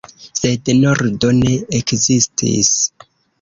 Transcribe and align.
Sed 0.45 0.71
nordo 0.77 1.29
ne 1.41 1.51
ekzistis. 1.81 2.73